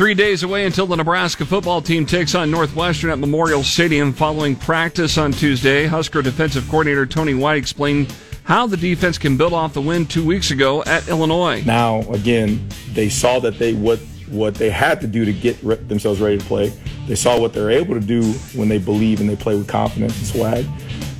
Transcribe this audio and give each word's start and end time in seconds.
Three 0.00 0.14
days 0.14 0.42
away 0.42 0.64
until 0.64 0.86
the 0.86 0.96
Nebraska 0.96 1.44
football 1.44 1.82
team 1.82 2.06
takes 2.06 2.34
on 2.34 2.50
Northwestern 2.50 3.10
at 3.10 3.18
Memorial 3.18 3.62
Stadium 3.62 4.14
following 4.14 4.56
practice 4.56 5.18
on 5.18 5.30
Tuesday. 5.30 5.84
Husker 5.84 6.22
defensive 6.22 6.66
coordinator 6.70 7.04
Tony 7.04 7.34
White 7.34 7.58
explained 7.58 8.10
how 8.44 8.66
the 8.66 8.78
defense 8.78 9.18
can 9.18 9.36
build 9.36 9.52
off 9.52 9.74
the 9.74 9.82
win 9.82 10.06
two 10.06 10.24
weeks 10.24 10.52
ago 10.52 10.82
at 10.84 11.06
Illinois. 11.06 11.62
Now, 11.66 12.00
again, 12.12 12.66
they 12.94 13.10
saw 13.10 13.40
that 13.40 13.58
they 13.58 13.74
what 13.74 13.98
what 14.30 14.54
they 14.54 14.70
had 14.70 15.02
to 15.02 15.06
do 15.06 15.26
to 15.26 15.34
get 15.34 15.62
re- 15.62 15.76
themselves 15.76 16.18
ready 16.18 16.38
to 16.38 16.44
play. 16.46 16.72
They 17.06 17.14
saw 17.14 17.38
what 17.38 17.52
they're 17.52 17.70
able 17.70 17.92
to 17.92 18.00
do 18.00 18.22
when 18.54 18.70
they 18.70 18.78
believe 18.78 19.20
and 19.20 19.28
they 19.28 19.36
play 19.36 19.54
with 19.54 19.68
confidence 19.68 20.16
and 20.16 20.26
swag. 20.26 20.66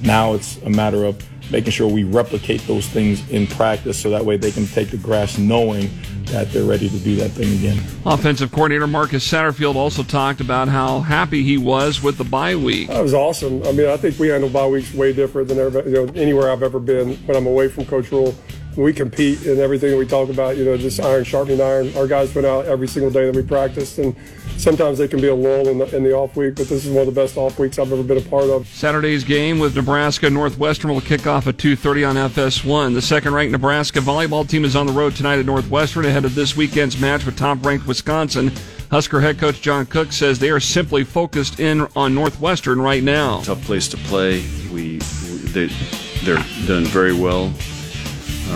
Now 0.00 0.32
it's 0.32 0.56
a 0.62 0.70
matter 0.70 1.04
of 1.04 1.22
making 1.50 1.72
sure 1.72 1.88
we 1.88 2.04
replicate 2.04 2.60
those 2.66 2.86
things 2.86 3.28
in 3.30 3.46
practice 3.46 3.98
so 3.98 4.10
that 4.10 4.24
way 4.24 4.36
they 4.36 4.50
can 4.50 4.66
take 4.66 4.90
the 4.90 4.96
grass 4.96 5.38
knowing 5.38 5.90
that 6.26 6.50
they're 6.52 6.64
ready 6.64 6.88
to 6.88 6.98
do 6.98 7.16
that 7.16 7.30
thing 7.30 7.52
again. 7.58 7.82
Offensive 8.06 8.52
coordinator 8.52 8.86
Marcus 8.86 9.28
Satterfield 9.28 9.74
also 9.74 10.02
talked 10.02 10.40
about 10.40 10.68
how 10.68 11.00
happy 11.00 11.42
he 11.42 11.58
was 11.58 12.02
with 12.02 12.18
the 12.18 12.24
bye 12.24 12.54
week. 12.54 12.88
That 12.88 13.02
was 13.02 13.14
awesome. 13.14 13.62
I 13.64 13.72
mean, 13.72 13.88
I 13.88 13.96
think 13.96 14.18
we 14.18 14.28
handle 14.28 14.48
bye 14.48 14.66
weeks 14.66 14.94
way 14.94 15.12
different 15.12 15.48
than 15.48 15.58
everybody, 15.58 15.90
you 15.90 16.06
know, 16.06 16.12
anywhere 16.14 16.50
I've 16.50 16.62
ever 16.62 16.78
been 16.78 17.16
when 17.26 17.36
I'm 17.36 17.46
away 17.46 17.68
from 17.68 17.84
Coach 17.84 18.12
Rhule. 18.12 18.34
We 18.76 18.92
compete 18.92 19.46
in 19.46 19.58
everything 19.58 19.98
we 19.98 20.06
talk 20.06 20.28
about, 20.28 20.56
you 20.56 20.64
know, 20.64 20.76
just 20.76 21.00
iron 21.00 21.24
sharpening 21.24 21.60
iron. 21.60 21.94
Our 21.96 22.06
guys 22.06 22.34
went 22.34 22.46
out 22.46 22.66
every 22.66 22.86
single 22.86 23.10
day 23.10 23.26
that 23.26 23.34
we 23.34 23.42
practiced, 23.42 23.98
and 23.98 24.14
sometimes 24.56 24.98
they 24.98 25.08
can 25.08 25.20
be 25.20 25.26
a 25.26 25.34
lull 25.34 25.68
in 25.68 25.78
the, 25.78 25.96
in 25.96 26.04
the 26.04 26.12
off 26.12 26.36
week, 26.36 26.54
but 26.54 26.68
this 26.68 26.84
is 26.84 26.90
one 26.90 27.06
of 27.06 27.12
the 27.12 27.20
best 27.20 27.36
off 27.36 27.58
weeks 27.58 27.78
I've 27.78 27.92
ever 27.92 28.02
been 28.02 28.18
a 28.18 28.28
part 28.28 28.44
of. 28.44 28.68
Saturday's 28.68 29.24
game 29.24 29.58
with 29.58 29.74
Nebraska 29.74 30.30
Northwestern 30.30 30.92
will 30.92 31.00
kick 31.00 31.26
off 31.26 31.46
at 31.46 31.56
2:30 31.56 32.08
on 32.08 32.16
FS1. 32.16 32.94
The 32.94 33.02
second-ranked 33.02 33.52
Nebraska 33.52 34.00
volleyball 34.00 34.48
team 34.48 34.64
is 34.64 34.76
on 34.76 34.86
the 34.86 34.92
road 34.92 35.16
tonight 35.16 35.38
at 35.38 35.46
Northwestern 35.46 36.04
ahead 36.04 36.24
of 36.24 36.34
this 36.34 36.56
weekend's 36.56 37.00
match 37.00 37.26
with 37.26 37.36
top-ranked 37.36 37.86
Wisconsin. 37.86 38.52
Husker 38.90 39.20
head 39.20 39.38
coach 39.38 39.60
John 39.60 39.86
Cook 39.86 40.12
says 40.12 40.38
they 40.38 40.50
are 40.50 40.60
simply 40.60 41.04
focused 41.04 41.60
in 41.60 41.86
on 41.96 42.14
Northwestern 42.14 42.80
right 42.80 43.02
now. 43.02 43.40
Tough 43.40 43.62
place 43.62 43.88
to 43.88 43.96
play. 43.96 44.44
We, 44.72 44.98
they, 44.98 45.66
they're 46.24 46.44
done 46.66 46.84
very 46.84 47.12
well. 47.12 47.52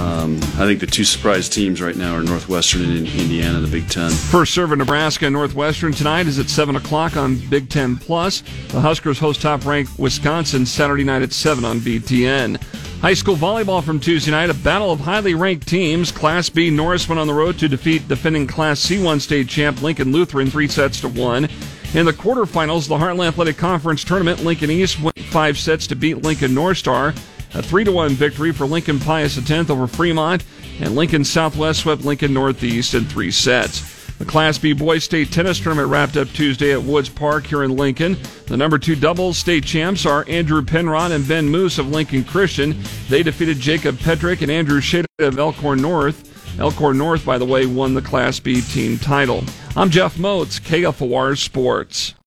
Um, 0.04 0.36
I 0.36 0.66
think 0.66 0.80
the 0.80 0.86
two 0.86 1.02
surprise 1.02 1.48
teams 1.48 1.80
right 1.80 1.96
now 1.96 2.14
are 2.14 2.22
Northwestern 2.22 2.82
and 2.82 3.08
Indiana 3.08 3.60
the 3.60 3.68
Big 3.68 3.88
Ten. 3.88 4.10
First 4.10 4.52
serve 4.52 4.76
Nebraska 4.76 5.24
and 5.24 5.32
Northwestern 5.32 5.92
tonight 5.92 6.26
is 6.26 6.38
at 6.38 6.50
7 6.50 6.76
o'clock 6.76 7.16
on 7.16 7.38
Big 7.48 7.70
Ten 7.70 7.96
Plus. 7.96 8.42
The 8.68 8.82
Huskers 8.82 9.18
host 9.18 9.40
top 9.40 9.64
ranked 9.64 9.98
Wisconsin 9.98 10.66
Saturday 10.66 11.04
night 11.04 11.22
at 11.22 11.32
7 11.32 11.64
on 11.64 11.80
BTN. 11.80 12.62
High 13.00 13.14
school 13.14 13.34
volleyball 13.34 13.82
from 13.82 13.98
Tuesday 13.98 14.30
night, 14.30 14.50
a 14.50 14.54
battle 14.54 14.92
of 14.92 15.00
highly 15.00 15.34
ranked 15.34 15.66
teams. 15.66 16.12
Class 16.12 16.50
B 16.50 16.68
Norris 16.68 17.08
went 17.08 17.18
on 17.18 17.26
the 17.26 17.32
road 17.32 17.58
to 17.60 17.68
defeat 17.68 18.06
defending 18.06 18.46
Class 18.46 18.80
C1 18.80 19.22
state 19.22 19.48
champ 19.48 19.80
Lincoln 19.80 20.12
Lutheran 20.12 20.50
three 20.50 20.68
sets 20.68 21.00
to 21.00 21.08
one. 21.08 21.48
In 21.94 22.04
the 22.04 22.12
quarterfinals, 22.12 22.88
the 22.88 22.98
Heartland 22.98 23.28
Athletic 23.28 23.56
Conference 23.56 24.04
tournament, 24.04 24.44
Lincoln 24.44 24.70
East 24.70 25.00
went 25.00 25.18
five 25.18 25.56
sets 25.56 25.86
to 25.86 25.96
beat 25.96 26.22
Lincoln 26.22 26.52
North 26.52 26.76
Star. 26.76 27.14
A 27.54 27.62
3 27.62 27.84
to 27.84 27.92
1 27.92 28.10
victory 28.10 28.52
for 28.52 28.66
Lincoln 28.66 28.98
Pius 28.98 29.38
X 29.38 29.70
over 29.70 29.86
Fremont, 29.86 30.44
and 30.80 30.96
Lincoln 30.96 31.24
Southwest 31.24 31.80
swept 31.80 32.04
Lincoln 32.04 32.34
Northeast 32.34 32.94
in 32.94 33.04
three 33.04 33.30
sets. 33.30 33.94
The 34.18 34.24
Class 34.24 34.58
B 34.58 34.72
Boys 34.72 35.04
State 35.04 35.30
Tennis 35.30 35.58
Tournament 35.60 35.88
wrapped 35.88 36.16
up 36.16 36.28
Tuesday 36.28 36.72
at 36.72 36.82
Woods 36.82 37.08
Park 37.08 37.46
here 37.46 37.62
in 37.62 37.76
Lincoln. 37.76 38.16
The 38.46 38.56
number 38.56 38.78
two 38.78 38.96
doubles 38.96 39.38
state 39.38 39.64
champs 39.64 40.06
are 40.06 40.24
Andrew 40.28 40.64
Penrod 40.64 41.12
and 41.12 41.26
Ben 41.26 41.48
Moose 41.48 41.78
of 41.78 41.88
Lincoln 41.88 42.24
Christian. 42.24 42.76
They 43.08 43.22
defeated 43.22 43.58
Jacob 43.58 43.98
Petrick 43.98 44.42
and 44.42 44.50
Andrew 44.50 44.80
Shade 44.80 45.06
of 45.18 45.38
Elkhorn 45.38 45.82
North. 45.82 46.58
Elkhorn 46.60 46.98
North, 46.98 47.24
by 47.24 47.38
the 47.38 47.44
way, 47.44 47.66
won 47.66 47.94
the 47.94 48.02
Class 48.02 48.38
B 48.38 48.60
team 48.60 48.98
title. 48.98 49.42
I'm 49.76 49.90
Jeff 49.90 50.16
Motz, 50.16 50.60
KFOR 50.60 51.36
Sports. 51.36 52.14